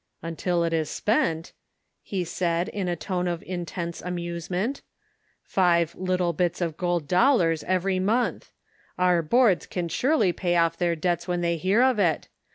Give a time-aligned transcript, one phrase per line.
[0.29, 1.51] "Until it is spent,"
[2.01, 4.81] he said, in a tone of in tense amusement.
[5.43, 8.51] "Five 'little bits of gold dollars' every month!
[8.97, 12.29] Our Boards can surely pay off their debts when they hear of it.